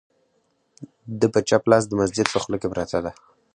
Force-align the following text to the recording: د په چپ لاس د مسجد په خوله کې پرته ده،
د 1.19 1.21
په 1.33 1.39
چپ 1.49 1.63
لاس 1.71 1.83
د 1.87 1.91
مسجد 2.01 2.27
په 2.33 2.39
خوله 2.43 2.57
کې 2.61 2.67
پرته 2.73 2.97
ده، 3.05 3.11